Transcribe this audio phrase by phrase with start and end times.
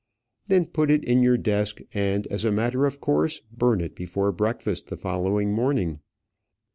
[0.47, 4.31] Then put it in your desk; and, as a matter of course, burn it before
[4.31, 5.99] breakfast the following morning.